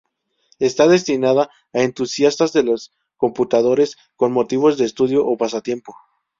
Está 0.57 0.87
destinada 0.87 1.51
a 1.73 1.83
entusiastas 1.83 2.53
de 2.53 2.63
los 2.63 2.91
computadores, 3.17 3.97
con 4.15 4.31
motivos 4.33 4.79
de 4.79 4.85
estudio 4.85 5.23
o 5.27 5.37
pasatiempo. 5.37 5.93